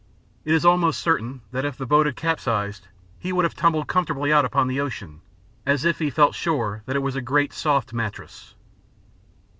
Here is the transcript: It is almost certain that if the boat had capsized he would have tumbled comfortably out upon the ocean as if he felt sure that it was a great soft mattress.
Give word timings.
It 0.45 0.55
is 0.55 0.65
almost 0.65 0.99
certain 0.99 1.41
that 1.51 1.63
if 1.63 1.77
the 1.77 1.85
boat 1.85 2.07
had 2.07 2.15
capsized 2.15 2.87
he 3.19 3.31
would 3.31 3.45
have 3.45 3.53
tumbled 3.55 3.85
comfortably 3.87 4.33
out 4.33 4.45
upon 4.45 4.65
the 4.67 4.79
ocean 4.81 5.21
as 5.63 5.85
if 5.85 5.99
he 5.99 6.09
felt 6.09 6.33
sure 6.33 6.81
that 6.87 6.95
it 6.95 7.03
was 7.03 7.15
a 7.15 7.21
great 7.21 7.53
soft 7.53 7.93
mattress. 7.93 8.55